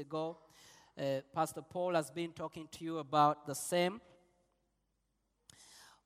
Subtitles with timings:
[0.00, 0.38] Ago,
[0.98, 4.00] uh, Pastor Paul has been talking to you about the same.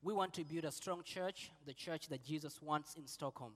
[0.01, 3.53] We want to build a strong church, the church that Jesus wants in Stockholm.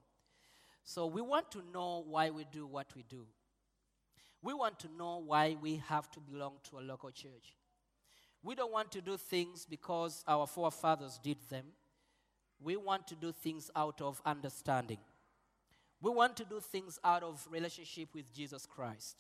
[0.83, 3.27] So we want to know why we do what we do.
[4.41, 7.55] We want to know why we have to belong to a local church.
[8.41, 11.65] We don't want to do things because our forefathers did them.
[12.61, 14.97] We want to do things out of understanding.
[16.01, 19.17] We want to do things out of relationship with Jesus Christ.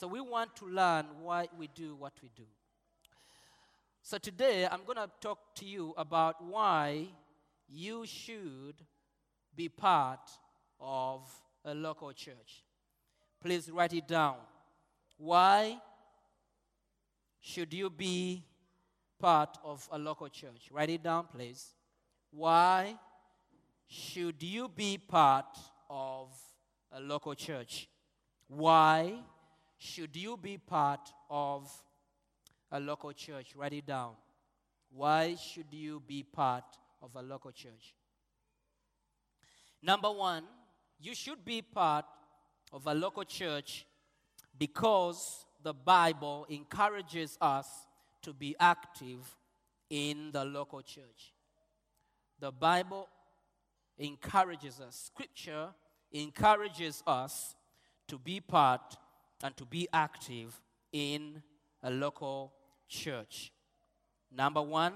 [0.00, 2.46] So we want to learn why we do what we do.
[4.00, 7.08] So today I'm going to talk to you about why
[7.68, 8.76] you should
[9.54, 10.30] be part
[10.80, 11.30] of
[11.66, 12.64] a local church.
[13.42, 14.36] Please write it down.
[15.18, 15.76] Why
[17.38, 18.42] should you be
[19.18, 20.70] part of a local church?
[20.70, 21.74] Write it down, please.
[22.30, 22.96] Why
[23.86, 25.58] should you be part
[25.90, 26.30] of
[26.90, 27.86] a local church?
[28.48, 29.18] Why
[29.80, 31.70] should you be part of
[32.70, 33.56] a local church?
[33.56, 34.12] Write it down.
[34.90, 36.64] Why should you be part
[37.00, 37.94] of a local church?
[39.82, 40.44] Number one,
[41.00, 42.04] you should be part
[42.74, 43.86] of a local church
[44.58, 47.66] because the Bible encourages us
[48.20, 49.34] to be active
[49.88, 51.32] in the local church.
[52.38, 53.08] The Bible
[53.96, 55.68] encourages us, Scripture
[56.12, 57.54] encourages us
[58.08, 58.96] to be part
[59.42, 60.60] and to be active
[60.92, 61.42] in
[61.82, 62.52] a local
[62.88, 63.52] church.
[64.30, 64.94] Number one,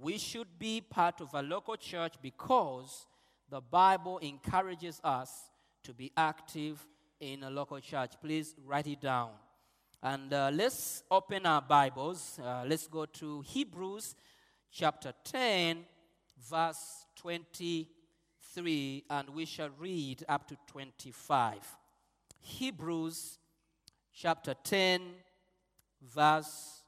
[0.00, 3.06] we should be part of a local church because
[3.48, 5.50] the Bible encourages us
[5.82, 6.86] to be active
[7.20, 8.12] in a local church.
[8.20, 9.30] Please write it down.
[10.02, 12.40] And uh, let's open our Bibles.
[12.42, 14.16] Uh, let's go to Hebrews
[14.72, 15.84] chapter 10,
[16.50, 21.58] verse 23, and we shall read up to 25.
[22.40, 23.38] Hebrews
[24.14, 25.00] chapter 10,
[26.02, 26.82] verse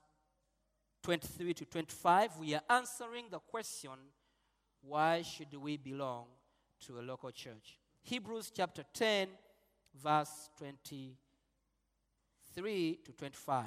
[1.02, 2.38] 23 to 25.
[2.38, 3.90] We are answering the question
[4.82, 6.26] why should we belong
[6.86, 7.78] to a local church?
[8.02, 9.28] Hebrews chapter 10,
[10.02, 13.64] verse 23 to 25.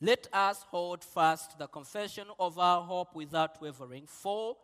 [0.00, 4.56] Let us hold fast the confession of our hope without wavering, for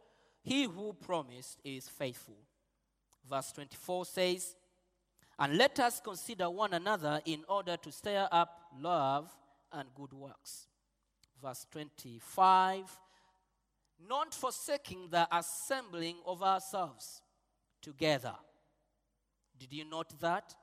[0.43, 2.37] he who promised is faithful.
[3.29, 4.55] Verse 24 says,
[5.41, 9.31] And let us consider one another in order to stir up love
[9.73, 10.67] and good works.
[11.43, 12.85] Verse 25,
[14.07, 17.23] not forsaking the assembling of ourselves
[17.81, 18.35] together.
[19.59, 20.55] Did you note that?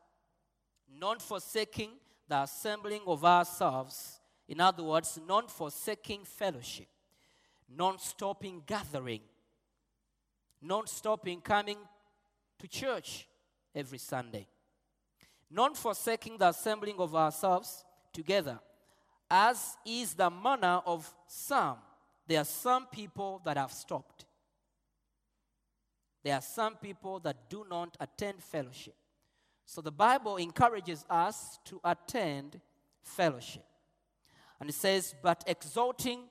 [1.00, 1.90] Not forsaking
[2.28, 4.20] the assembling of ourselves.
[4.48, 6.88] In other words, not forsaking fellowship,
[7.68, 9.22] non stopping gathering,
[10.62, 11.78] non stopping coming
[12.60, 13.28] to church
[13.74, 14.48] every Sunday,
[15.50, 18.60] not forsaking the assembling of ourselves together,
[19.30, 21.78] as is the manner of some.
[22.28, 24.26] There are some people that have stopped.
[26.24, 28.96] There are some people that do not attend fellowship.
[29.66, 32.60] So the Bible encourages us to attend
[33.02, 33.66] fellowship.
[34.60, 36.22] And it says, but exalting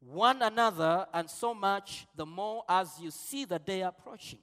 [0.00, 4.40] one another, and so much the more as you see the day approaching.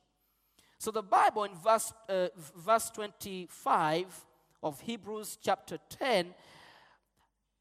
[0.80, 4.26] So the Bible in verse, uh, verse 25
[4.64, 6.34] of Hebrews chapter 10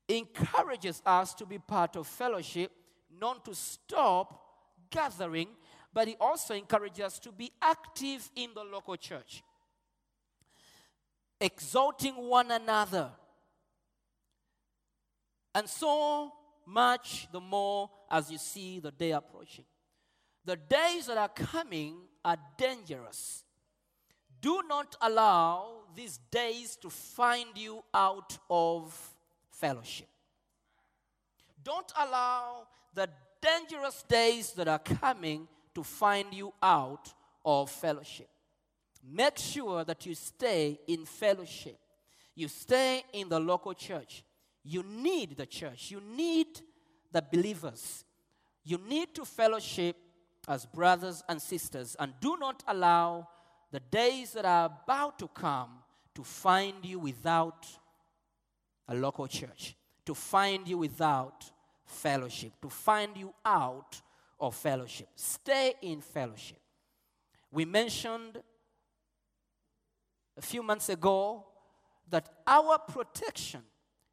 [0.09, 2.71] encourages us to be part of fellowship,
[3.21, 4.41] not to stop
[4.89, 5.49] gathering,
[5.93, 9.43] but it also encourages us to be active in the local church,
[11.41, 13.11] exalting one another.
[15.57, 16.33] And so
[16.65, 19.65] much the more as you see the day approaching.
[20.45, 23.45] The days that are coming are dangerous.
[24.41, 28.97] Do not allow these days to find you out of
[29.51, 30.09] fellowship.
[31.63, 33.09] Don't allow the
[33.41, 37.13] dangerous days that are coming to find you out
[37.45, 38.29] of fellowship.
[39.11, 41.79] Make sure that you stay in fellowship.
[42.35, 44.25] You stay in the local church.
[44.63, 45.91] You need the church.
[45.91, 46.61] You need
[47.11, 48.05] the believers.
[48.65, 49.97] You need to fellowship
[50.49, 53.29] as brothers and sisters, and do not allow
[53.71, 55.69] the days that are about to come
[56.15, 57.67] to find you without
[58.89, 61.45] a local church, to find you without
[61.85, 64.01] fellowship, to find you out
[64.41, 65.09] of fellowship.
[65.15, 66.59] Stay in fellowship.
[67.51, 68.43] We mentioned
[70.37, 71.45] a few months ago
[72.09, 73.61] that our protection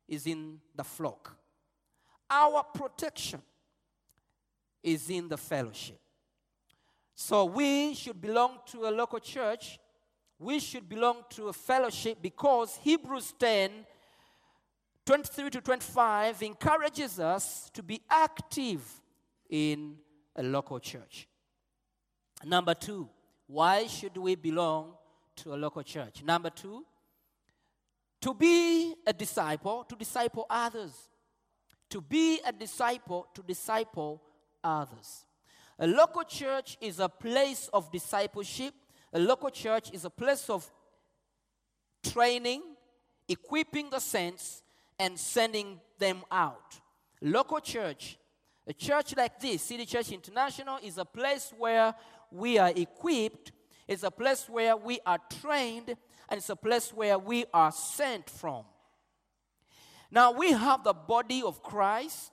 [0.07, 1.37] is in the flock.
[2.29, 3.41] Our protection
[4.83, 5.99] is in the fellowship.
[7.15, 9.79] So we should belong to a local church.
[10.37, 13.71] We should belong to a fellowship because Hebrews 10
[15.05, 18.81] 23 to 25 encourages us to be active
[19.49, 19.95] in
[20.35, 21.27] a local church.
[22.43, 23.07] Number two,
[23.45, 24.93] why should we belong
[25.37, 26.23] to a local church?
[26.23, 26.83] Number two,
[28.21, 30.91] to be a disciple, to disciple others.
[31.91, 34.23] To be a disciple, to disciple
[34.63, 35.25] others.
[35.79, 38.73] A local church is a place of discipleship.
[39.13, 40.69] A local church is a place of
[42.03, 42.61] training,
[43.27, 44.61] equipping the saints,
[44.97, 46.79] and sending them out.
[47.21, 48.17] Local church,
[48.67, 51.93] a church like this, City Church International, is a place where
[52.31, 53.51] we are equipped,
[53.87, 55.95] it's a place where we are trained,
[56.29, 58.63] and it's a place where we are sent from.
[60.09, 62.31] Now we have the body of Christ,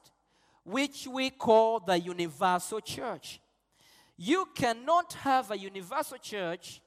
[0.64, 3.41] which we call the universal church.
[4.17, 6.81] You cannot have a universal church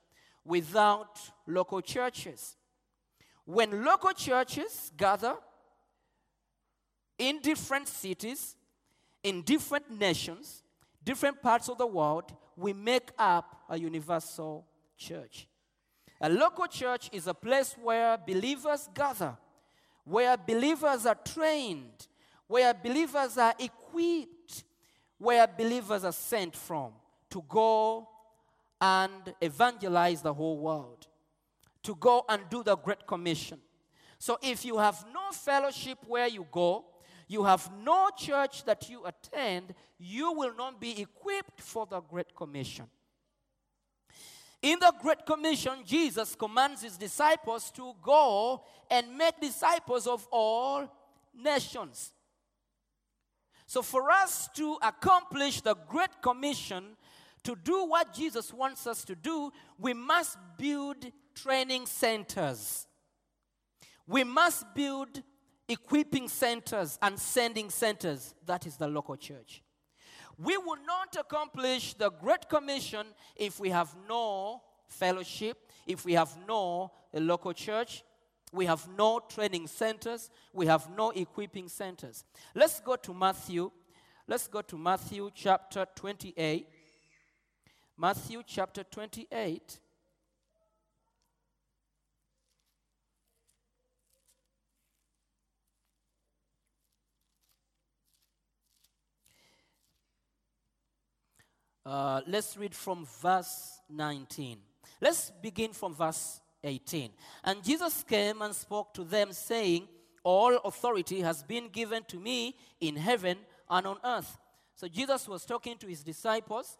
[0.43, 2.55] without local churches.
[3.45, 5.35] When local churches gather
[7.17, 8.55] in different cities,
[9.23, 10.63] in different nations,
[11.03, 14.65] different parts of the world, we make up a universal
[14.97, 15.47] church.
[16.21, 19.35] A local church is a place where believers gather,
[20.05, 22.07] where believers are trained,
[22.47, 24.63] where believers are equipped,
[25.17, 26.91] where believers are sent from
[27.29, 28.07] to go
[28.79, 31.07] and evangelize the whole world,
[31.83, 33.59] to go and do the Great Commission.
[34.17, 36.85] So if you have no fellowship where you go,
[37.27, 42.35] you have no church that you attend, you will not be equipped for the Great
[42.35, 42.85] Commission.
[44.61, 50.91] In the Great Commission, Jesus commands his disciples to go and make disciples of all
[51.35, 52.13] nations.
[53.67, 56.95] So, for us to accomplish the Great Commission,
[57.43, 60.97] to do what Jesus wants us to do, we must build
[61.33, 62.87] training centers.
[64.07, 65.21] We must build
[65.67, 68.35] equipping centers and sending centers.
[68.45, 69.63] That is the local church.
[70.37, 76.35] We will not accomplish the Great Commission if we have no fellowship, if we have
[76.47, 78.03] no local church,
[78.55, 82.23] we have no training centers, we have no equipping centers.
[82.55, 83.69] Let's go to Matthew.
[84.27, 86.67] Let's go to Matthew chapter 28.
[87.97, 89.79] Matthew chapter 28.
[101.85, 104.57] Uh, let's read from verse 19.
[104.99, 107.11] Let's begin from verse 18.
[107.43, 109.87] And Jesus came and spoke to them, saying,
[110.23, 113.37] All authority has been given to me in heaven
[113.69, 114.37] and on earth.
[114.75, 116.77] So Jesus was talking to his disciples.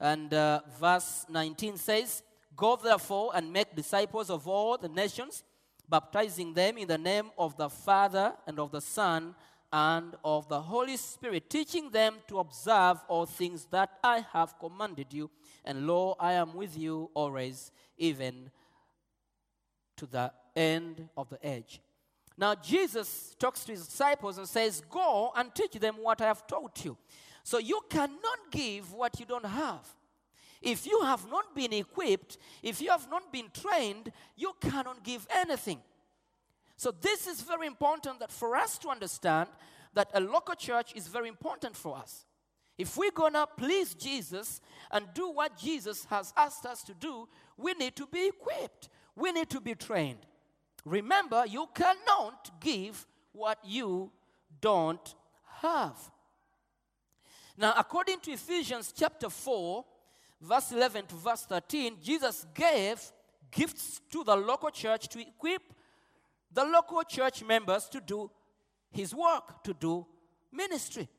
[0.00, 2.22] And uh, verse 19 says,
[2.56, 5.44] Go therefore and make disciples of all the nations,
[5.88, 9.34] baptizing them in the name of the Father and of the Son
[9.72, 15.12] and of the Holy Spirit, teaching them to observe all things that I have commanded
[15.12, 15.30] you.
[15.64, 18.50] And lo, I am with you always, even
[19.96, 21.80] to the end of the age.
[22.36, 26.46] Now, Jesus talks to his disciples and says, Go and teach them what I have
[26.46, 26.96] taught you.
[27.42, 29.86] So, you cannot give what you don't have.
[30.62, 35.26] If you have not been equipped, if you have not been trained, you cannot give
[35.34, 35.80] anything.
[36.76, 39.50] So, this is very important that for us to understand
[39.92, 42.24] that a local church is very important for us.
[42.80, 47.74] If we're gonna please Jesus and do what Jesus has asked us to do, we
[47.74, 50.20] need to be equipped, we need to be trained.
[50.86, 54.10] Remember, you cannot give what you
[54.62, 55.14] don't
[55.60, 55.94] have.
[57.58, 59.84] Now, according to Ephesians chapter 4,
[60.40, 62.98] verse 11 to verse 13, Jesus gave
[63.50, 65.62] gifts to the local church to equip
[66.50, 68.30] the local church members to do
[68.90, 70.06] his work, to do
[70.50, 71.10] ministry.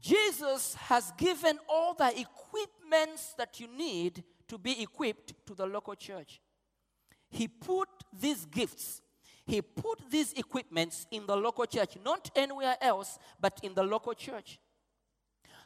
[0.00, 5.94] Jesus has given all the equipments that you need to be equipped to the local
[5.94, 6.40] church.
[7.30, 9.02] He put these gifts,
[9.44, 14.14] he put these equipments in the local church, not anywhere else, but in the local
[14.14, 14.58] church.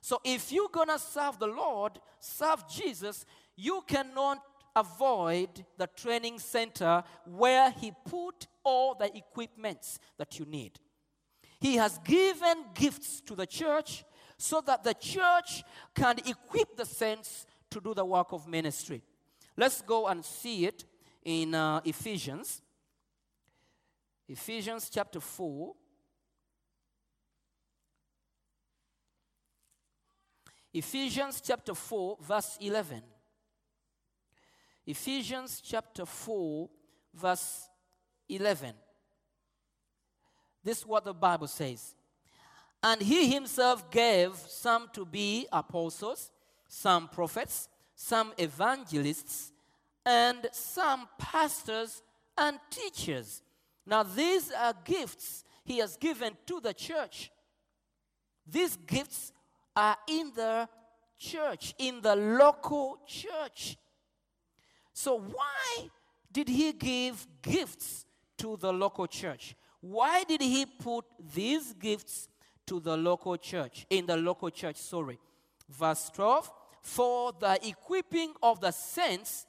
[0.01, 4.39] So if you're going to serve the Lord, serve Jesus, you cannot
[4.75, 10.79] avoid the training center where He put all the equipments that you need.
[11.61, 14.05] He has given gifts to the church
[14.41, 15.63] so that the church
[15.95, 19.03] can equip the saints to do the work of ministry.
[19.55, 20.87] Let's go and see it
[21.23, 22.63] in uh, Ephesians.
[24.27, 25.75] Ephesians chapter 4.
[30.73, 33.03] Ephesians chapter 4, verse 11.
[34.87, 36.71] Ephesians chapter 4,
[37.13, 37.69] verse
[38.27, 38.73] 11.
[40.65, 41.95] This is what the Bible says.
[42.83, 46.31] And he himself gave some to be apostles,
[46.69, 49.53] some prophets, some evangelists,
[50.07, 52.03] and some pastors
[52.39, 53.43] and teachers.
[53.85, 57.31] Now, these are gifts he has given to the church.
[58.47, 59.33] These gifts
[59.77, 60.69] are in the
[61.19, 63.77] church, in the local church.
[64.93, 65.89] So, why
[66.33, 68.07] did he give gifts
[68.39, 69.55] to the local church?
[69.81, 72.29] Why did he put these gifts
[72.71, 73.85] to the local church?
[73.91, 75.19] In the local church, sorry.
[75.69, 76.51] Verse 12
[76.83, 79.47] For the equipping of the saints,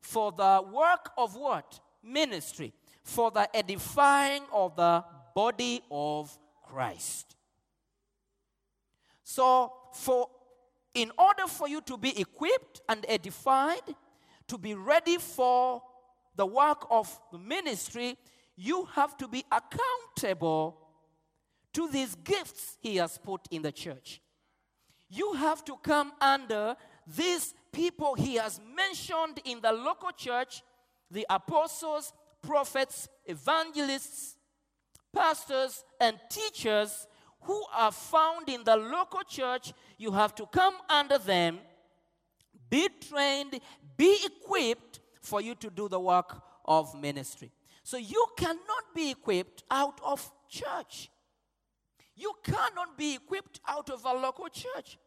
[0.00, 1.78] for the work of what?
[2.02, 2.72] Ministry.
[3.02, 7.36] For the edifying of the body of Christ.
[9.22, 10.30] So, for
[10.94, 13.82] in order for you to be equipped and edified,
[14.48, 15.82] to be ready for
[16.34, 18.16] the work of the ministry,
[18.56, 20.85] you have to be accountable
[21.76, 24.22] to these gifts he has put in the church.
[25.10, 26.74] You have to come under
[27.06, 30.62] these people he has mentioned in the local church
[31.10, 34.36] the apostles, prophets, evangelists,
[35.14, 37.06] pastors, and teachers
[37.42, 39.74] who are found in the local church.
[39.98, 41.58] You have to come under them,
[42.70, 43.60] be trained,
[43.98, 47.52] be equipped for you to do the work of ministry.
[47.82, 51.10] So you cannot be equipped out of church.
[52.16, 54.98] You cannot be equipped out of a local church.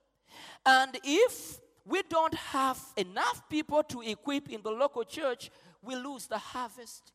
[0.65, 5.49] And if we don't have enough people to equip in the local church,
[5.81, 7.11] we lose the harvest.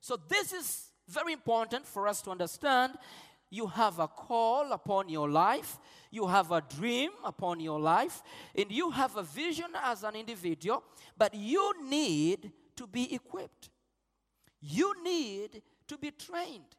[0.00, 2.94] So, this is very important for us to understand.
[3.50, 5.78] You have a call upon your life,
[6.12, 8.22] you have a dream upon your life,
[8.54, 10.84] and you have a vision as an individual,
[11.18, 13.70] but you need to be equipped.
[14.60, 16.76] You need to be trained.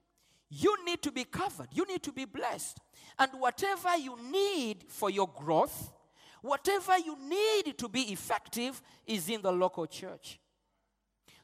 [0.52, 1.70] You need to be covered.
[1.72, 2.78] You need to be blessed.
[3.18, 5.92] And whatever you need for your growth,
[6.42, 10.40] whatever you need to be effective, is in the local church.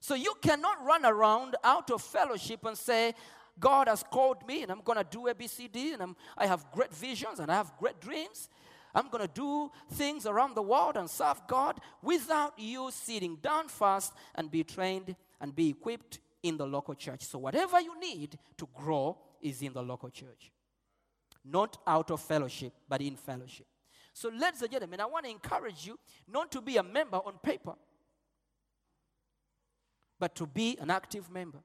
[0.01, 3.13] So you cannot run around out of fellowship and say,
[3.57, 6.93] God has called me and I'm going to do ABCD and I'm, I have great
[6.93, 8.49] visions and I have great dreams.
[8.93, 13.69] I'm going to do things around the world and serve God without you sitting down
[13.69, 17.23] first and be trained and be equipped in the local church.
[17.23, 20.51] So, whatever you need to grow is in the local church,
[21.43, 23.67] not out of fellowship, but in fellowship.
[24.13, 27.33] So, ladies and gentlemen, I want to encourage you not to be a member on
[27.43, 27.73] paper,
[30.19, 31.59] but to be an active member.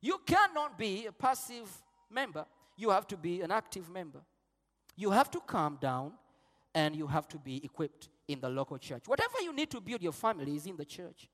[0.00, 1.68] You cannot be a passive
[2.10, 2.46] member,
[2.76, 4.20] you have to be an active member.
[4.96, 6.12] You have to calm down
[6.74, 9.04] and you have to be equipped in the local church.
[9.06, 11.28] Whatever you need to build your family is in the church.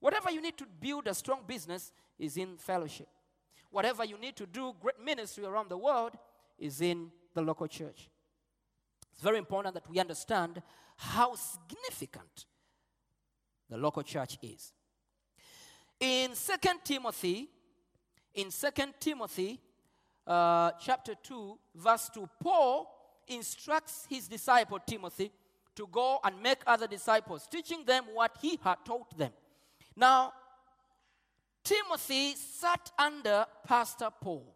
[0.00, 3.08] Whatever you need to build a strong business is in fellowship.
[3.70, 6.12] Whatever you need to do great ministry around the world
[6.58, 8.08] is in the local church.
[9.12, 10.62] It's very important that we understand
[10.96, 12.46] how significant
[13.68, 14.72] the local church is.
[15.98, 16.34] In 2
[16.84, 17.48] Timothy,
[18.34, 18.68] in 2
[19.00, 19.60] Timothy
[20.26, 22.92] uh, chapter 2, verse 2, Paul
[23.28, 25.32] instructs his disciple Timothy
[25.74, 29.32] to go and make other disciples, teaching them what he had taught them.
[29.96, 30.32] Now,
[31.64, 34.54] Timothy sat under Pastor Paul.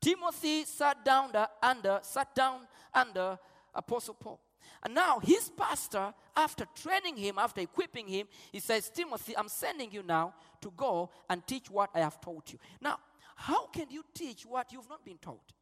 [0.00, 1.30] Timothy sat down
[1.62, 3.38] under, sat down under
[3.74, 4.40] Apostle Paul.
[4.82, 9.92] And now his pastor, after training him, after equipping him, he says, Timothy, I'm sending
[9.92, 12.58] you now to go and teach what I have taught you.
[12.80, 12.98] Now,
[13.36, 15.52] how can you teach what you've not been taught?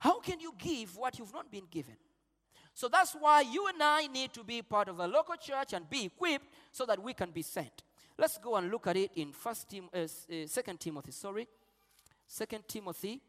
[0.00, 1.96] How can you give what you've not been given?
[2.80, 5.90] So that's why you and I need to be part of a local church and
[5.90, 7.82] be equipped so that we can be sent.
[8.16, 10.06] Let's go and look at it in First Tim, uh, uh,
[10.46, 11.12] Second Timothy.
[11.12, 11.46] Sorry,
[12.26, 13.20] Second Timothy,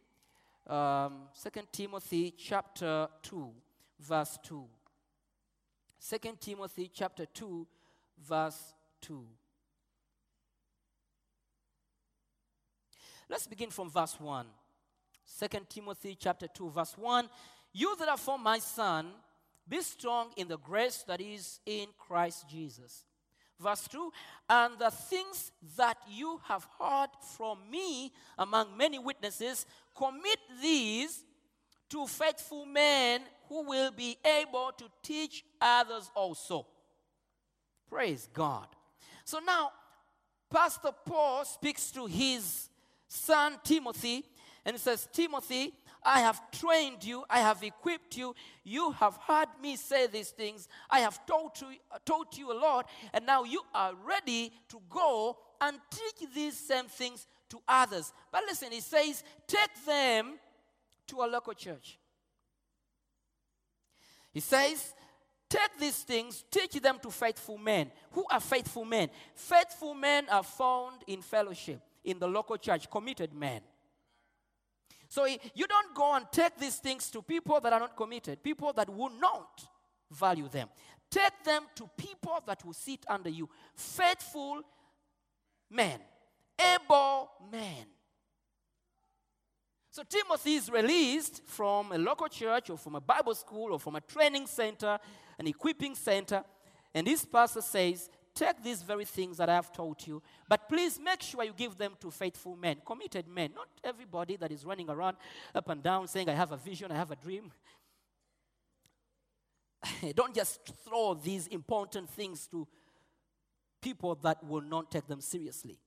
[0.66, 3.50] um, Second Timothy chapter two,
[4.00, 4.64] verse two.
[6.00, 7.68] Second Timothy chapter two,
[8.26, 9.26] verse two.
[13.30, 14.46] Let's begin from verse one.
[15.40, 17.30] 2 Timothy chapter 2 verse 1,
[17.74, 19.08] you that are for my son,
[19.72, 23.06] be strong in the grace that is in Christ Jesus.
[23.58, 24.12] Verse 2,
[24.50, 31.24] and the things that you have heard from me among many witnesses, commit these
[31.90, 36.66] to faithful men who will be able to teach others also.
[37.90, 38.68] Praise God.
[39.24, 39.72] So now,
[40.50, 42.68] Pastor Paul speaks to his
[43.08, 44.26] son Timothy
[44.66, 45.74] and he says, Timothy,
[46.04, 50.68] I have trained you, I have equipped you, you have heard me say these things,
[50.90, 51.68] I have taught you,
[52.06, 56.86] taught you a lot, and now you are ready to go and teach these same
[56.86, 58.14] things to others.
[58.32, 60.40] But listen, he says, take them
[61.08, 62.00] to a local church.
[64.34, 64.94] He says,
[65.52, 67.92] Take these things, teach them to faithful men.
[68.12, 69.10] Who are faithful men?
[69.36, 73.60] Faithful men are found in fellowship, in the local church, committed men.
[75.12, 78.72] So you don't go and take these things to people that are not committed, people
[78.72, 79.62] that will not
[80.10, 80.70] value them.
[81.10, 84.62] Take them to people that will sit under you, faithful
[85.70, 86.00] men,
[86.58, 87.88] able men.
[89.90, 93.98] So Timothy is released from a local church or from a Bible school or from
[93.98, 94.98] a training center,
[95.38, 96.42] an equipping center,
[96.94, 98.10] and this pastor says,
[98.42, 100.20] Take these very things that I have taught you,
[100.50, 104.52] but please make sure you give them to faithful men, committed men, not everybody that
[104.52, 105.18] is running around
[105.54, 107.52] up and down saying, I have a vision, I have a dream.
[110.16, 112.68] Don't just throw these important things to
[113.80, 115.78] people that will not take them seriously.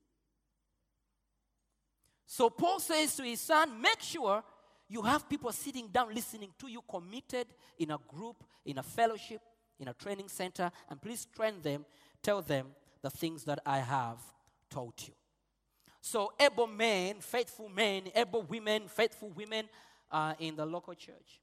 [2.24, 4.44] So Paul says to his son, make sure
[4.88, 7.48] you have people sitting down listening to you, committed
[7.80, 9.40] in a group, in a fellowship,
[9.80, 11.84] in a training center, and please train them,
[12.24, 12.66] tell them
[13.02, 14.18] the things that I have
[14.70, 15.14] taught you.
[16.00, 19.68] So able men, faithful men, able women, faithful women
[20.10, 21.40] are in the local church.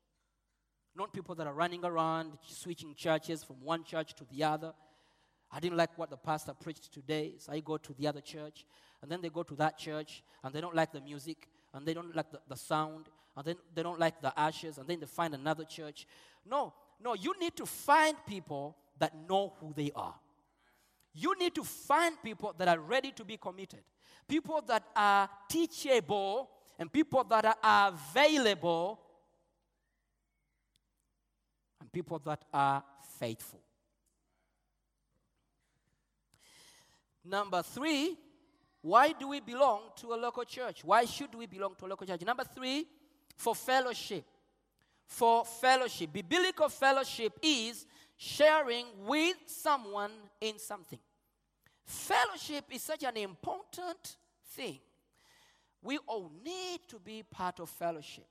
[0.95, 4.73] Not people that are running around, switching churches from one church to the other.
[5.51, 8.65] I didn't like what the pastor preached today, so I go to the other church.
[9.01, 11.93] And then they go to that church, and they don't like the music, and they
[11.93, 15.05] don't like the, the sound, and then they don't like the ashes, and then they
[15.05, 16.05] find another church.
[16.45, 20.15] No, no, you need to find people that know who they are.
[21.13, 23.81] You need to find people that are ready to be committed,
[24.27, 28.99] people that are teachable, and people that are available,
[31.79, 32.83] and people that are
[33.19, 33.59] faithful.
[37.23, 38.17] Number three,
[38.81, 40.83] why do we belong to a local church?
[40.83, 42.21] Why should we belong to a local church?
[42.21, 42.87] Number three,
[43.37, 44.25] for fellowship.
[45.05, 46.11] For fellowship.
[46.11, 47.85] Biblical fellowship is
[48.23, 50.99] sharing with someone in something.
[51.83, 54.15] Fellowship is such an important
[54.51, 54.77] thing.
[55.81, 58.27] We all need to be part of fellowship.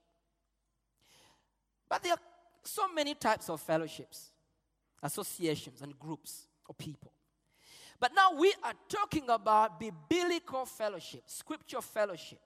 [1.88, 2.20] But there are
[2.62, 4.30] so many types of fellowships,
[5.02, 7.10] associations, and groups of people.
[7.98, 12.38] But now we are talking about biblical fellowship, scripture fellowship.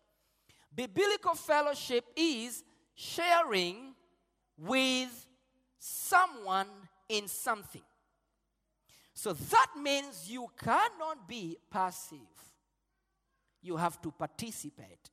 [0.74, 3.92] Biblical fellowship is sharing
[4.56, 5.26] with
[5.78, 6.68] someone
[7.08, 7.82] in something.
[9.14, 12.18] So that means you cannot be passive.
[13.62, 15.10] You have to participate.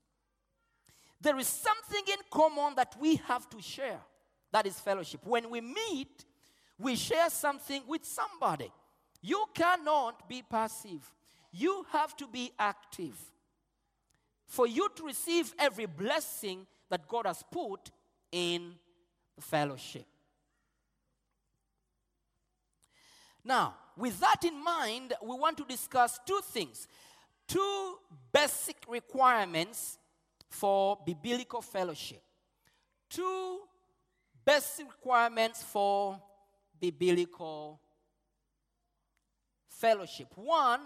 [1.21, 3.99] There is something in common that we have to share.
[4.51, 5.21] That is fellowship.
[5.23, 6.25] When we meet,
[6.79, 8.71] we share something with somebody.
[9.21, 11.13] You cannot be passive.
[11.51, 13.17] You have to be active.
[14.47, 17.91] For you to receive every blessing that God has put
[18.31, 18.73] in
[19.35, 20.05] the fellowship.
[23.43, 26.87] Now, with that in mind, we want to discuss two things.
[27.47, 27.97] Two
[28.31, 29.97] basic requirements
[30.49, 32.21] for biblical fellowship.
[33.09, 33.59] Two
[34.45, 36.21] basic requirements for
[36.79, 37.79] biblical
[39.69, 40.27] fellowship.
[40.35, 40.81] One,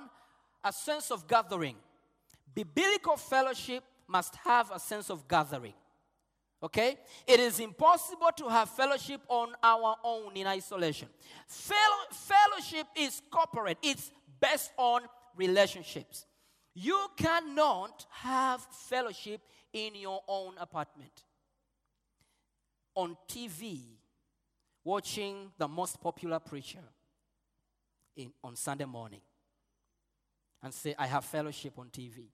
[0.64, 1.76] a sense of gathering.
[2.54, 5.74] Biblical fellowship must have a sense of gathering.
[6.62, 6.98] Okay?
[7.28, 11.08] It is impossible to have fellowship on our own in isolation.
[11.48, 11.80] Fellow,
[12.12, 15.02] fellowship is corporate, it's based on
[15.36, 16.26] relationships.
[16.74, 19.42] You cannot have fellowship
[19.72, 21.24] in your own apartment.
[22.96, 23.82] On TV,
[24.84, 26.84] watching the most popular preacher
[28.16, 29.22] in, on Sunday morning
[30.64, 32.28] and say, I have fellowship on TV.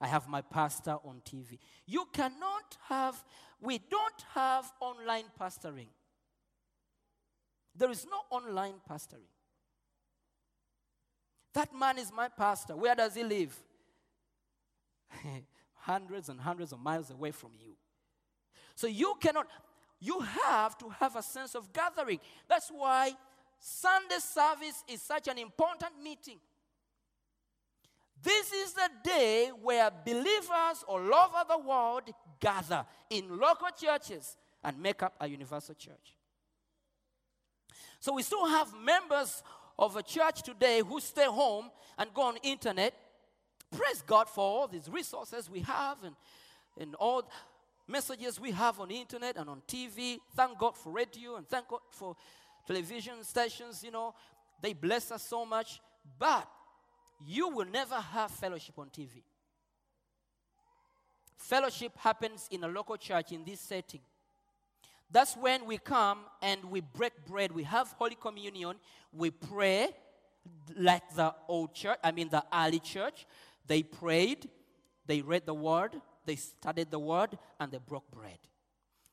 [0.00, 1.58] I have my pastor on TV.
[1.86, 3.22] You cannot have,
[3.64, 5.88] we don't have online pastoring.
[7.74, 9.30] There is no online pastoring.
[11.54, 12.76] That man is my pastor.
[12.76, 13.56] Where does he live?
[15.74, 17.74] hundreds and hundreds of miles away from you.
[18.74, 19.46] So you cannot,
[20.00, 22.20] you have to have a sense of gathering.
[22.48, 23.12] That's why
[23.58, 26.38] Sunday service is such an important meeting.
[28.22, 32.04] This is the day where believers all over the world
[32.44, 36.14] gather in local churches and make up a universal church.
[38.00, 39.42] So we still have members
[39.78, 42.94] of a church today who stay home and go on internet.
[43.74, 46.14] Praise God for all these resources we have and,
[46.78, 47.28] and all
[47.88, 50.18] messages we have on internet and on TV.
[50.36, 52.14] Thank God for radio and thank God for
[52.66, 54.14] television stations, you know.
[54.60, 55.80] They bless us so much.
[56.18, 56.46] But
[57.26, 59.22] you will never have fellowship on TV.
[61.36, 64.00] Fellowship happens in a local church in this setting.
[65.10, 67.52] That's when we come and we break bread.
[67.52, 68.76] We have Holy Communion.
[69.12, 69.90] We pray
[70.76, 73.26] like the old church, I mean, the early church.
[73.66, 74.48] They prayed,
[75.06, 78.38] they read the word, they studied the word, and they broke bread.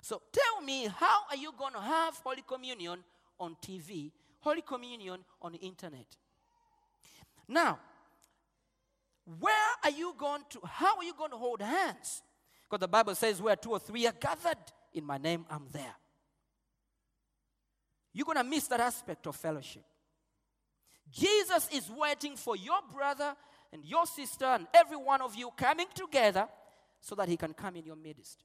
[0.02, 3.00] So tell me, how are you going to have Holy Communion
[3.40, 6.08] on TV, Holy Communion on the internet?
[7.48, 7.80] Now,
[9.40, 12.22] where are you going to, how are you going to hold hands?
[12.70, 14.58] Because the Bible says, where two or three are gathered
[14.94, 15.96] in my name, I'm there.
[18.14, 19.84] You're going to miss that aspect of fellowship.
[21.10, 23.36] Jesus is waiting for your brother
[23.72, 26.48] and your sister and every one of you coming together
[27.00, 28.44] so that he can come in your midst.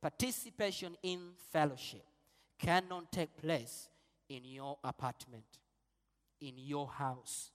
[0.00, 2.04] Participation in fellowship
[2.58, 3.88] cannot take place
[4.28, 5.44] in your apartment,
[6.40, 7.51] in your house,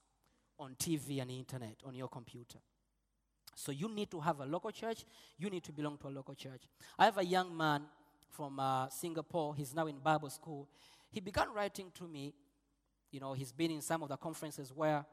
[0.58, 2.58] on TV and internet, on your computer.
[3.54, 5.04] So you need to have a local church.
[5.38, 6.62] You need to belong to a local church.
[6.98, 7.82] I have a young man
[8.30, 9.54] from uh, Singapore.
[9.54, 10.68] He's now in Bible school.
[11.10, 12.34] He began writing to me.
[13.10, 15.04] You know, he's been in some of the conferences where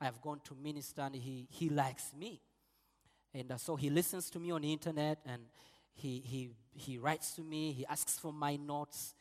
[0.00, 2.40] I have gone to minister, and he, he likes me.
[3.34, 5.42] And uh, so he listens to me on the internet and
[5.94, 7.72] he, he, he writes to me.
[7.72, 9.14] He asks for my notes.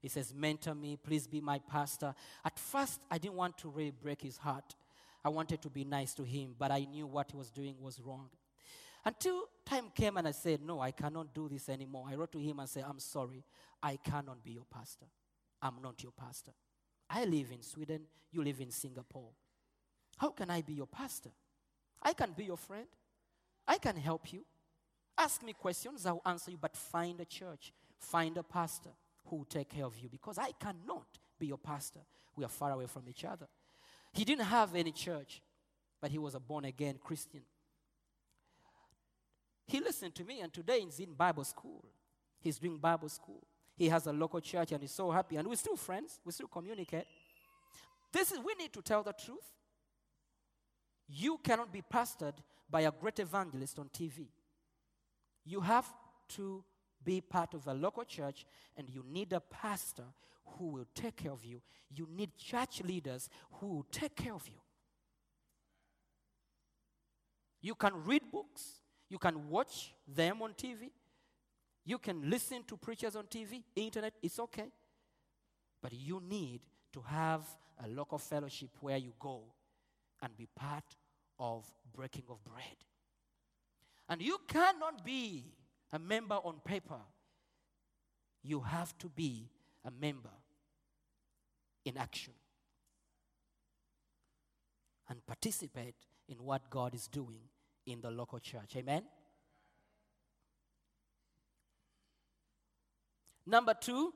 [0.00, 2.14] He says, Mentor me, please be my pastor.
[2.44, 4.74] At first, I didn't want to really break his heart.
[5.24, 8.00] I wanted to be nice to him, but I knew what he was doing was
[8.00, 8.28] wrong.
[9.04, 12.06] Until time came and I said, No, I cannot do this anymore.
[12.10, 13.44] I wrote to him and said, I'm sorry,
[13.82, 15.06] I cannot be your pastor.
[15.62, 16.52] I'm not your pastor.
[17.08, 19.30] I live in Sweden, you live in Singapore.
[20.18, 21.30] How can I be your pastor?
[22.02, 22.86] I can be your friend.
[23.66, 24.44] I can help you.
[25.16, 28.90] Ask me questions, I'll answer you, but find a church, find a pastor
[29.26, 31.06] who will take care of you because I cannot
[31.38, 32.00] be your pastor.
[32.36, 33.46] We are far away from each other.
[34.12, 35.40] He didn't have any church,
[36.00, 37.42] but he was a born again Christian.
[39.66, 41.84] He listened to me, and today he's in Bible school.
[42.40, 43.46] He's doing Bible school.
[43.76, 45.36] He has a local church, and he's so happy.
[45.36, 46.18] And we're still friends.
[46.24, 47.06] We still communicate.
[48.12, 49.54] This is we need to tell the truth.
[51.08, 52.34] You cannot be pastored
[52.68, 54.26] by a great evangelist on TV.
[55.44, 55.86] You have
[56.30, 56.64] to
[57.02, 58.44] be part of a local church,
[58.76, 60.04] and you need a pastor
[60.44, 61.60] who will take care of you.
[61.94, 64.60] You need church leaders who will take care of you.
[67.62, 70.90] You can read books, you can watch them on TV,
[71.84, 74.70] you can listen to preachers on TV, internet, it's okay.
[75.82, 76.60] But you need
[76.92, 77.42] to have
[77.82, 79.42] a local fellowship where you go
[80.22, 80.84] and be part
[81.38, 82.76] of breaking of bread.
[84.08, 85.44] And you cannot be
[85.92, 87.00] a member on paper.
[88.42, 89.48] You have to be
[89.84, 90.30] a member
[91.84, 92.34] in action
[95.08, 95.94] and participate
[96.28, 97.40] in what God is doing
[97.86, 98.76] in the local church.
[98.76, 99.02] Amen?
[103.46, 104.12] Number two,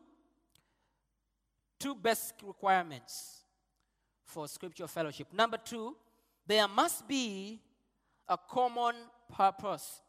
[1.81, 3.43] two basic requirements
[4.25, 5.29] for scripture fellowship.
[5.33, 5.97] Number two,
[6.47, 7.61] there must be
[8.29, 8.95] a common
[9.35, 10.03] purpose.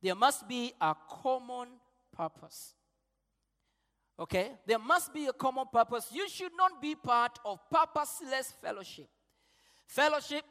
[0.00, 1.68] There must be a common
[2.16, 2.74] purpose.
[4.20, 4.50] Okay?
[4.66, 6.08] There must be a common purpose.
[6.12, 9.08] You should not be part of purposeless fellowship.
[9.86, 10.44] Fellowship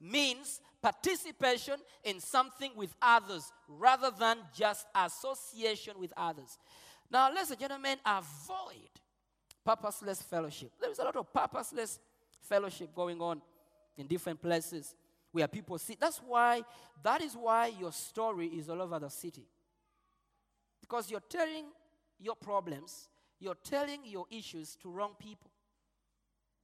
[0.00, 6.58] means participation in something with others rather than just association with others.
[7.10, 8.90] Now, ladies and gentlemen, avoid
[9.64, 10.72] purposeless fellowship.
[10.78, 11.98] There is a lot of purposeless
[12.42, 13.40] fellowship going on
[13.96, 14.94] in different places
[15.32, 15.98] where people sit.
[15.98, 16.62] That's why,
[17.02, 19.46] that is why your story is all over the city.
[20.80, 21.64] Because you're telling
[22.20, 25.50] your problems, you're telling your issues to wrong people.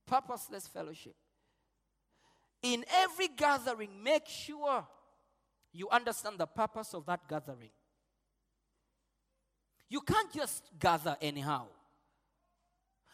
[0.06, 1.14] Purposeless fellowship.
[2.62, 4.86] In every gathering, make sure
[5.72, 7.70] you understand the purpose of that gathering.
[9.88, 11.66] You can't just gather anyhow.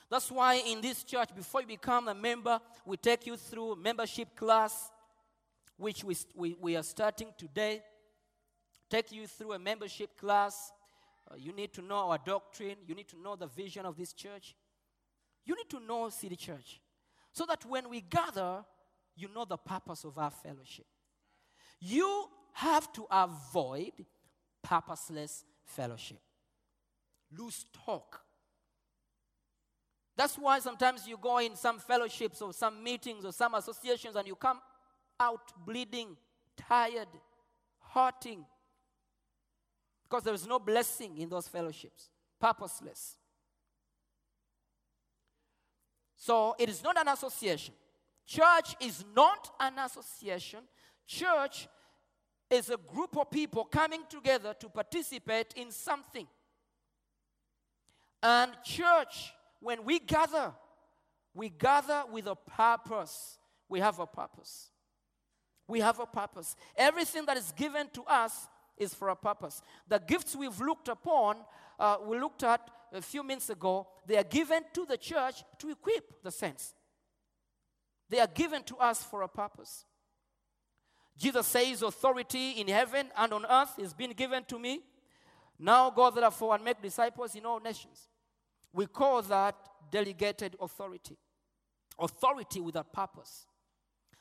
[0.09, 4.37] That's why in this church, before you become a member, we take you through membership
[4.37, 4.91] class,
[5.77, 7.83] which we, we, we are starting today.
[8.89, 10.73] Take you through a membership class
[11.31, 12.77] Uh, you need to know our doctrine.
[12.87, 14.55] You need to know the vision of this church.
[15.45, 16.81] You need to know City Church.
[17.33, 18.65] So that when we gather,
[19.17, 20.87] you know the purpose of our fellowship.
[21.81, 23.93] You have to avoid
[24.63, 26.21] purposeless fellowship,
[27.37, 28.21] loose talk.
[30.17, 34.27] That's why sometimes you go in some fellowships or some meetings or some associations and
[34.27, 34.61] you come
[35.21, 36.17] out bleeding,
[36.57, 37.09] tired,
[37.93, 38.47] hurting,
[40.09, 43.17] because there is no blessing in those fellowships, purposeless.
[46.17, 47.75] So it is not an association.
[48.27, 50.61] Church is not an association.
[51.07, 51.69] Church
[52.51, 56.27] is a group of people coming together to participate in something.
[58.23, 60.53] And church, when we gather,
[61.35, 63.39] we gather with a purpose.
[63.69, 64.71] We have a purpose.
[65.69, 66.55] We have a purpose.
[66.77, 69.63] Everything that is given to us is for a purpose.
[69.89, 71.37] The gifts we've looked upon,
[71.79, 72.61] uh, we looked at
[72.93, 76.75] a few minutes ago, they are given to the church to equip the saints.
[78.09, 79.85] They are given to us for a purpose.
[81.17, 84.81] Jesus says, Authority in heaven and on earth is being given to me.
[85.59, 88.09] Now go therefore and make disciples in all nations.
[88.73, 89.57] We call that
[89.91, 91.17] delegated authority.
[91.99, 93.47] Authority with a purpose.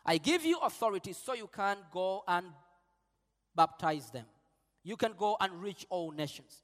[0.05, 2.45] I give you authority so you can go and
[3.55, 4.25] baptize them.
[4.85, 6.61] You can go and reach all nations.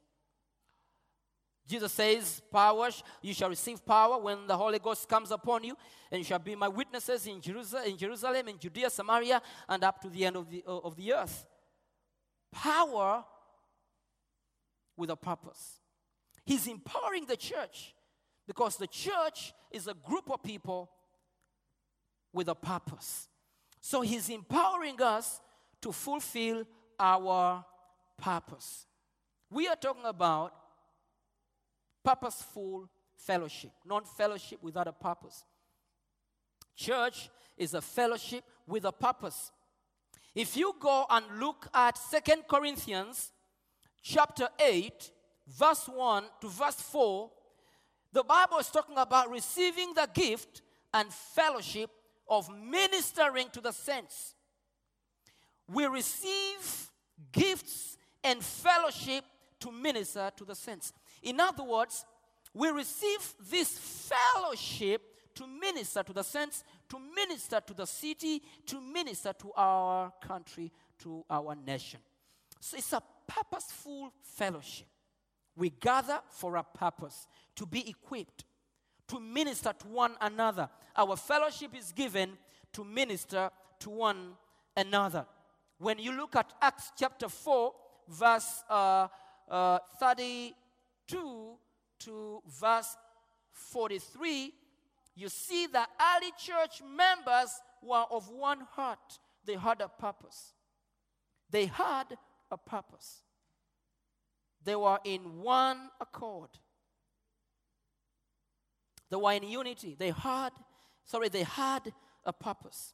[1.68, 2.90] Jesus says, Power,
[3.24, 5.76] you shall receive power when the Holy Ghost comes upon you,
[6.12, 10.00] and you shall be my witnesses in Jerusalem, in, Jerusalem, in Judea, Samaria, and up
[10.02, 11.48] to the end of the, uh, of the earth.
[12.52, 13.26] Power
[14.96, 15.80] with a purpose.
[16.46, 17.96] He's empowering the church
[18.46, 20.92] because the church is a group of people
[22.32, 23.30] with a purpose.
[23.80, 25.42] So he's empowering us
[25.82, 26.66] to fulfill
[27.00, 27.66] our
[28.22, 28.86] purpose.
[29.50, 30.54] We are talking about
[32.04, 35.44] purposeful fellowship, not fellowship without a purpose.
[36.76, 39.52] Church is a fellowship with a purpose.
[40.34, 43.32] If you go and look at Second Corinthians
[44.02, 45.12] chapter 8,
[45.48, 47.30] verse 1 to verse 4,
[48.14, 50.62] the Bible is talking about receiving the gift
[50.94, 51.90] and fellowship
[52.30, 54.36] of ministering to the saints.
[55.68, 56.90] We receive
[57.32, 59.24] gifts and fellowship
[59.60, 60.94] to minister to the saints.
[61.22, 62.06] In other words,
[62.54, 65.02] we receive this fellowship
[65.36, 70.72] to minister to the saints, to minister to the city, to minister to our country,
[71.00, 72.00] to our nation.
[72.60, 74.88] So it's a purposeful fellowship.
[75.56, 78.46] We gather for a purpose to be equipped,
[79.08, 80.70] to minister to one another.
[80.96, 82.38] Our fellowship is given
[82.74, 84.34] to minister to one
[84.76, 85.26] another.
[85.78, 87.74] When you look at Acts chapter 4,
[88.12, 89.08] verse uh,
[89.50, 91.58] uh, 32
[92.00, 92.96] to verse
[93.52, 94.54] 43,
[95.16, 99.20] you see that early church members were of one heart.
[99.46, 100.54] They had a purpose.
[101.50, 102.18] They had
[102.50, 103.22] a purpose.
[104.64, 106.50] They were in one accord.
[109.10, 109.96] They were in unity.
[109.98, 110.52] They had,
[111.06, 111.94] sorry, they had
[112.24, 112.94] a purpose.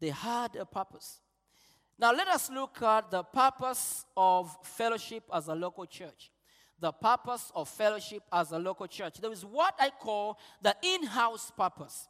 [0.00, 1.20] They had a purpose.
[1.98, 6.30] Now let us look at the purpose of fellowship as a local church.
[6.78, 9.18] The purpose of fellowship as a local church.
[9.20, 12.08] There is what I call the in house purpose.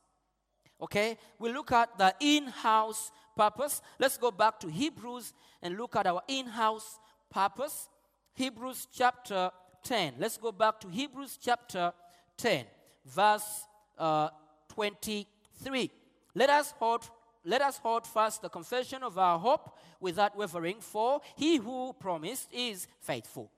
[0.81, 1.17] Okay?
[1.39, 3.81] We look at the in house purpose.
[3.99, 6.99] Let's go back to Hebrews and look at our in house
[7.31, 7.89] purpose.
[8.35, 9.51] Hebrews chapter
[9.85, 10.15] 10.
[10.19, 11.93] Let's go back to Hebrews chapter
[12.39, 12.65] 10,
[13.05, 14.31] verse uh,
[14.69, 15.91] 23.
[16.35, 17.09] Let us hold
[17.47, 22.49] let us hold fast the confession of our hope without wavering, for he who promised
[22.53, 23.51] is faithful.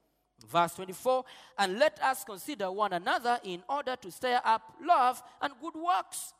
[0.46, 1.24] Verse 24,
[1.58, 6.34] and let us consider one another in order to stir up love and good works.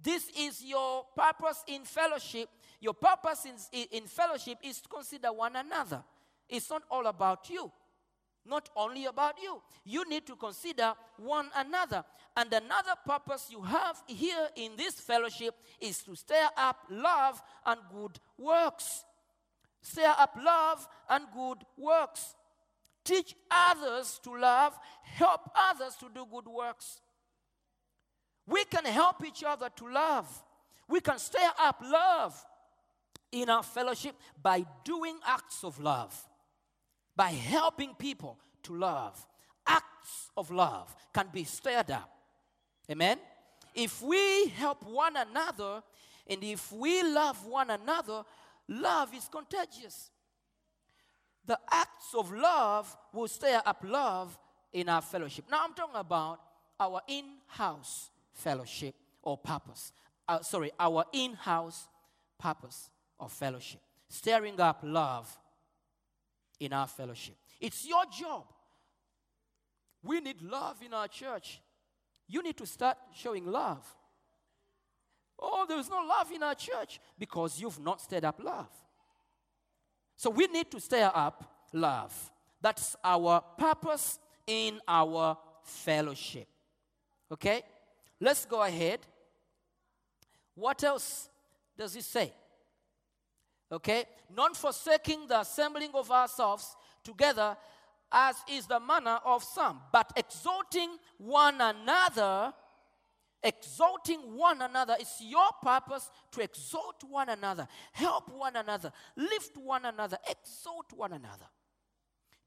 [0.00, 2.48] This is your purpose in fellowship.
[2.80, 6.02] Your purpose in, in fellowship is to consider one another.
[6.48, 7.70] It's not all about you,
[8.48, 9.60] not only about you.
[9.84, 12.04] You need to consider one another.
[12.36, 17.80] And another purpose you have here in this fellowship is to stir up love and
[17.92, 19.04] good works.
[19.80, 22.34] Stir up love and good works.
[23.04, 27.00] Teach others to love, help others to do good works.
[28.46, 30.42] We can help each other to love.
[30.88, 32.44] We can stir up love
[33.32, 36.16] in our fellowship by doing acts of love,
[37.16, 39.26] by helping people to love.
[39.66, 42.10] Acts of love can be stirred up.
[42.90, 43.18] Amen?
[43.74, 45.82] If we help one another
[46.26, 48.22] and if we love one another,
[48.68, 50.10] love is contagious.
[51.46, 54.36] the acts of love will stir up love
[54.72, 55.44] in our fellowship.
[55.50, 56.40] Now, I'm talking about
[56.78, 59.92] our in house fellowship or purpose.
[60.28, 61.88] Uh, sorry, our in house
[62.38, 63.80] purpose of fellowship.
[64.08, 65.36] Stirring up love
[66.60, 67.36] in our fellowship.
[67.60, 68.44] It's your job.
[70.02, 71.60] We need love in our church.
[72.28, 73.84] You need to start showing love.
[75.38, 78.70] Oh, there's no love in our church because you've not stirred up love.
[80.16, 82.14] So we need to stir up love.
[82.60, 86.48] That's our purpose in our fellowship.
[87.30, 87.62] Okay?
[88.20, 89.00] Let's go ahead.
[90.54, 91.28] What else
[91.76, 92.32] does it say?
[93.70, 94.04] Okay?
[94.34, 97.56] Not forsaking the assembling of ourselves together
[98.12, 102.52] as is the manner of some, but exalting one another.
[103.42, 104.96] Exalting one another.
[104.98, 111.12] It's your purpose to exalt one another, help one another, lift one another, exalt one
[111.12, 111.46] another.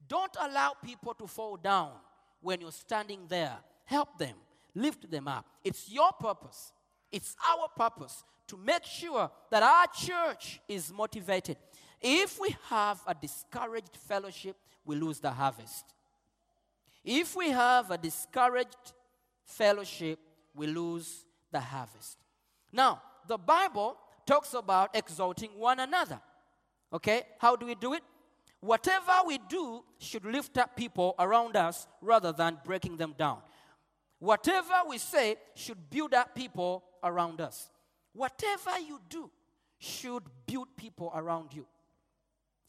[0.06, 1.92] Don't allow people to fall down
[2.40, 3.56] when you're standing there.
[3.84, 4.34] Help them,
[4.74, 5.46] lift them up.
[5.64, 6.72] It's your purpose,
[7.12, 11.56] it's our purpose to make sure that our church is motivated.
[12.00, 15.84] If we have a discouraged fellowship, we lose the harvest.
[17.04, 18.92] If we have a discouraged
[19.44, 20.18] fellowship,
[20.52, 22.18] we lose the harvest.
[22.72, 26.20] Now, the Bible talks about exalting one another.
[26.92, 27.22] Okay?
[27.38, 28.02] How do we do it?
[28.58, 33.38] Whatever we do should lift up people around us rather than breaking them down.
[34.18, 37.70] Whatever we say should build up people around us.
[38.12, 39.30] Whatever you do
[39.78, 41.66] should build people around you.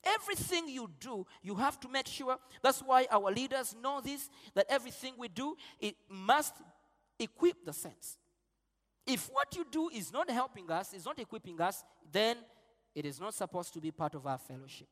[0.03, 2.37] Everything you do, you have to make sure.
[2.63, 6.55] That's why our leaders know this that everything we do, it must
[7.19, 8.17] equip the saints.
[9.05, 12.37] If what you do is not helping us, is not equipping us, then
[12.95, 14.87] it is not supposed to be part of our fellowship.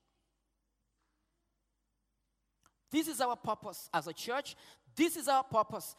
[2.92, 4.56] This is our purpose as a church.
[4.96, 5.96] This is our purpose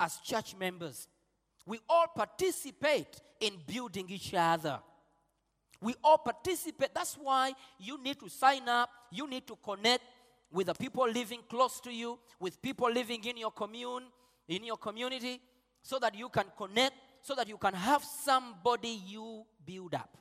[0.00, 1.08] as church members.
[1.66, 4.78] We all participate in building each other.
[5.80, 6.94] We all participate.
[6.94, 8.88] That's why you need to sign up.
[9.10, 10.04] You need to connect
[10.50, 14.04] with the people living close to you, with people living in your commune,
[14.48, 15.40] in your community,
[15.82, 20.16] so that you can connect, so that you can have somebody you build up.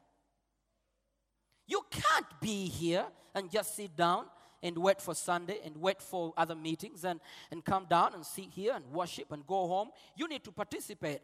[1.67, 4.25] You can't be here and just sit down
[4.61, 7.19] and wait for Sunday and wait for other meetings and,
[7.51, 9.89] and come down and sit here and worship and go home.
[10.15, 11.21] You need to participate.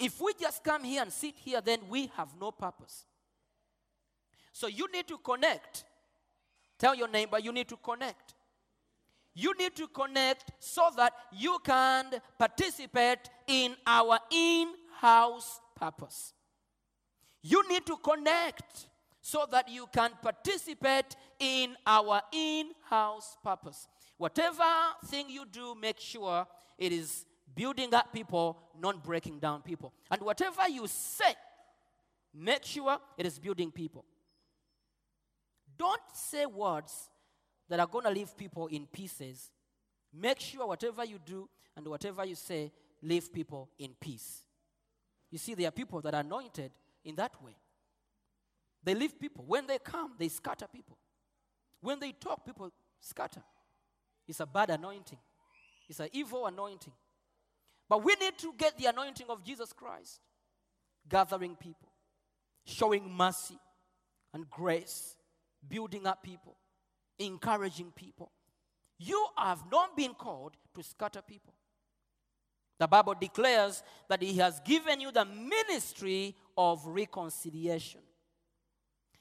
[0.00, 3.04] If we just come here and sit here, then we have no purpose.
[4.50, 5.84] So you need to connect.
[6.78, 8.34] Tell your neighbor you need to connect.
[9.34, 12.06] You need to connect so that you can
[12.38, 16.32] participate in our in house purpose.
[17.42, 18.86] You need to connect
[19.20, 23.86] so that you can participate in our in house purpose.
[24.16, 24.64] Whatever
[25.04, 26.46] thing you do, make sure
[26.78, 29.92] it is building up people, not breaking down people.
[30.10, 31.34] And whatever you say,
[32.34, 34.04] make sure it is building people.
[35.78, 37.10] Don't say words
[37.68, 39.50] that are going to leave people in pieces.
[40.12, 44.42] Make sure whatever you do and whatever you say, leave people in peace.
[45.30, 46.72] You see, there are people that are anointed
[47.04, 47.56] in that way.
[48.82, 49.44] They leave people.
[49.46, 50.98] When they come, they scatter people.
[51.80, 53.42] When they talk, people scatter.
[54.26, 55.18] It's a bad anointing,
[55.88, 56.92] it's an evil anointing.
[57.90, 60.20] But we need to get the anointing of Jesus Christ,
[61.08, 61.90] gathering people,
[62.64, 63.58] showing mercy
[64.32, 65.16] and grace,
[65.68, 66.56] building up people,
[67.18, 68.30] encouraging people.
[68.96, 71.52] You have not been called to scatter people.
[72.78, 78.02] The Bible declares that He has given you the ministry of reconciliation.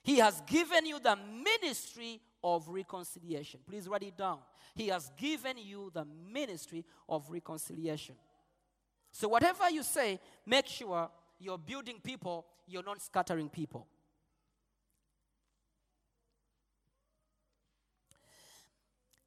[0.04, 3.62] He has given you the ministry of reconciliation.
[3.68, 4.38] Please write it down.
[4.76, 8.16] He has given you the ministry of reconciliation.
[9.12, 13.88] So, whatever you say, make sure you're building people, you're not scattering people.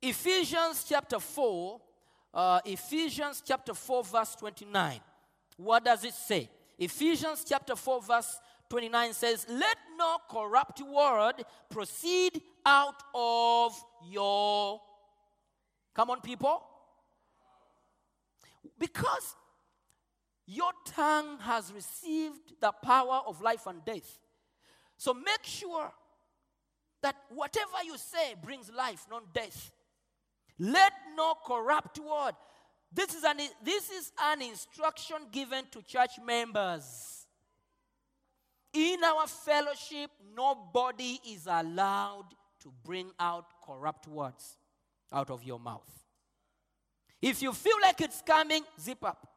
[0.00, 1.80] Ephesians chapter 4,
[2.34, 5.00] uh, Ephesians chapter 4, verse 29.
[5.56, 6.50] What does it say?
[6.76, 13.80] Ephesians chapter 4, verse 29 says, Let no corrupt word proceed out of
[14.10, 14.80] your.
[15.94, 16.62] Come on, people.
[18.78, 19.36] Because
[20.46, 24.18] your tongue has received the power of life and death.
[24.96, 25.92] So make sure
[27.02, 29.70] that whatever you say brings life, not death.
[30.58, 32.34] Let no corrupt word.
[32.92, 37.26] This is an, this is an instruction given to church members.
[38.72, 42.26] In our fellowship, nobody is allowed
[42.60, 44.56] to bring out corrupt words
[45.12, 45.88] out of your mouth.
[47.20, 49.28] If you feel like it's coming, zip up.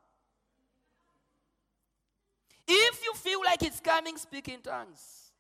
[2.67, 5.32] If you feel like it's coming, speak in tongues.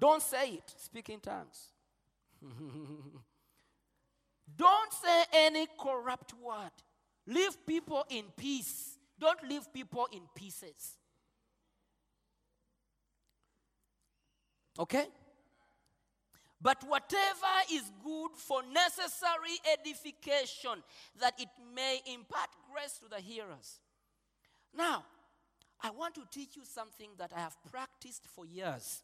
[0.00, 1.72] Don't say it, speak in tongues.
[4.56, 6.70] Don't say any corrupt word.
[7.26, 8.96] Leave people in peace.
[9.18, 10.96] Don't leave people in pieces.
[14.78, 15.06] Okay?
[16.60, 20.82] But whatever is good for necessary edification,
[21.20, 23.80] that it may impart grace to the hearers.
[24.76, 25.04] Now,
[25.82, 29.02] I want to teach you something that I have practiced for years.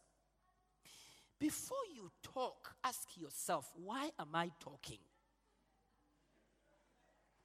[1.38, 4.98] Before you talk, ask yourself, why am I talking?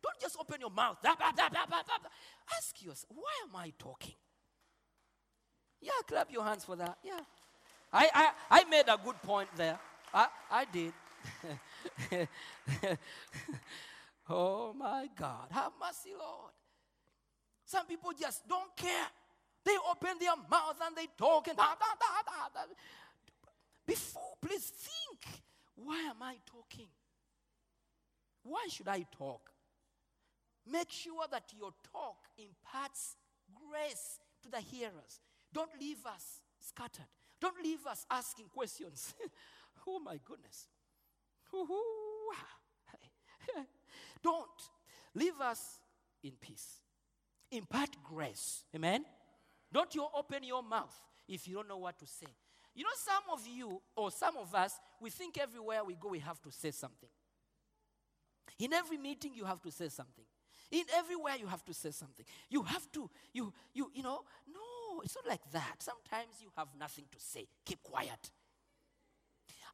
[0.01, 0.97] Don't just open your mouth.
[1.03, 4.15] Ask yourself, why am I talking?
[5.81, 6.97] Yeah, clap your hands for that.
[7.03, 7.19] Yeah.
[7.91, 9.79] I, I, I made a good point there.
[10.13, 10.93] I, I did.
[14.29, 15.47] oh my God.
[15.51, 16.51] Have mercy, Lord.
[17.65, 19.07] Some people just don't care.
[19.69, 22.61] They open their mouth and they talk and da, da, da, da, da.
[23.85, 25.43] Before, please think
[25.75, 26.87] why am I talking?
[28.41, 29.51] Why should I talk?
[30.65, 33.15] Make sure that your talk imparts
[33.53, 35.19] grace to the hearers.
[35.53, 37.05] Don't leave us scattered.
[37.39, 39.13] Don't leave us asking questions.
[39.87, 40.67] oh my goodness.
[44.23, 44.69] Don't
[45.13, 45.77] leave us
[46.23, 46.79] in peace.
[47.51, 48.63] Impart grace.
[48.75, 49.05] Amen.
[49.71, 50.95] Don't you open your mouth
[51.27, 52.27] if you don't know what to say.
[52.75, 56.19] You know, some of you or some of us, we think everywhere we go we
[56.19, 57.09] have to say something.
[58.59, 60.25] In every meeting, you have to say something.
[60.71, 62.25] In everywhere, you have to say something.
[62.49, 65.75] You have to, you, you, you know, no, it's not like that.
[65.79, 67.47] Sometimes you have nothing to say.
[67.65, 68.31] Keep quiet.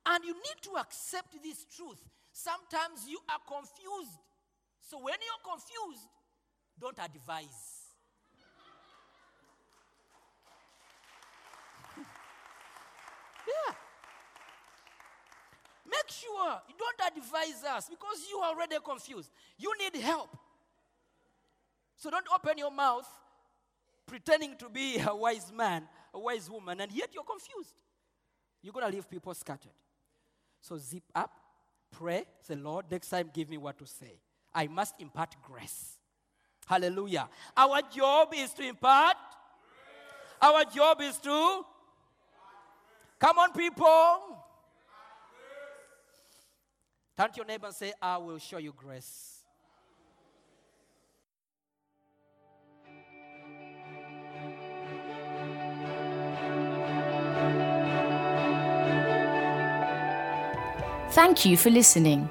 [0.05, 1.99] And you need to accept this truth.
[2.31, 4.19] Sometimes you are confused.
[4.81, 6.07] So when you're confused,
[6.79, 7.74] don't advise.
[13.47, 13.73] Yeah.
[15.85, 19.29] Make sure you don't advise us because you are already confused.
[19.57, 20.35] You need help.
[21.95, 23.07] So don't open your mouth
[24.05, 27.81] pretending to be a wise man, a wise woman, and yet you're confused.
[28.61, 29.71] You're going to leave people scattered.
[30.61, 31.31] So zip up,
[31.91, 34.19] pray, say, Lord, next time give me what to say.
[34.53, 35.97] I must impart grace.
[36.65, 37.29] Hallelujah.
[37.55, 39.17] Our job is to impart.
[40.41, 41.65] Our job is to.
[43.19, 44.35] Come on, people.
[47.17, 49.35] Turn to your neighbor and say, I will show you grace.
[61.11, 62.29] Thank you for listening.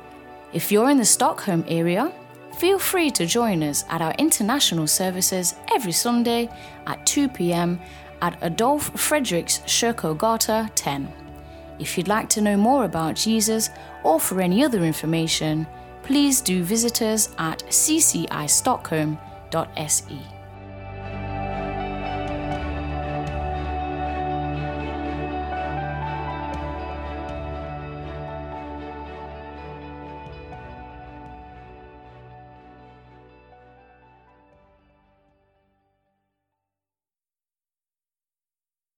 [0.52, 2.12] If you're in the Stockholm area,
[2.58, 6.50] feel free to join us at our international services every Sunday
[6.86, 7.80] at 2 pm
[8.24, 11.12] at Adolf Fredriks Kyrkogata 10.
[11.78, 13.68] If you'd like to know more about Jesus
[14.02, 15.66] or for any other information,
[16.02, 20.33] please do visit us at ccistockholm.se.